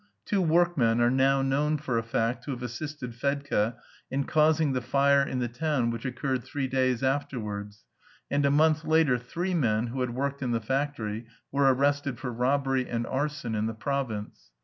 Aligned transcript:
Two 0.25 0.41
workmen 0.41 0.99
are 0.99 1.11
now 1.11 1.43
known 1.43 1.77
for 1.77 1.99
a 1.99 2.01
fact 2.01 2.43
to 2.45 2.49
have 2.49 2.63
assisted 2.63 3.13
Fedka 3.13 3.75
in 4.09 4.23
causing 4.23 4.73
the 4.73 4.81
fire 4.81 5.21
in 5.21 5.37
the 5.37 5.47
town 5.47 5.91
which 5.91 6.05
occurred 6.05 6.43
three 6.43 6.67
days 6.67 7.03
afterwards, 7.03 7.85
and 8.31 8.43
a 8.43 8.49
month 8.49 8.83
later 8.83 9.19
three 9.19 9.53
men 9.53 9.85
who 9.85 10.01
had 10.01 10.15
worked 10.15 10.41
in 10.41 10.53
the 10.53 10.59
factory 10.59 11.27
were 11.51 11.71
arrested 11.71 12.17
for 12.17 12.31
robbery 12.33 12.89
and 12.89 13.05
arson 13.05 13.53
in 13.53 13.67
the 13.67 13.75
province. 13.75 14.49